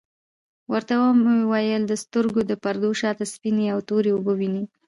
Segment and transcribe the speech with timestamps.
[0.71, 4.63] ورته ومي ویل د سترګو د پردو شاته سپیني او توری اوبه وینې؟